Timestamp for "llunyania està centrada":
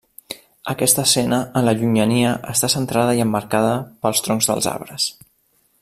1.81-3.15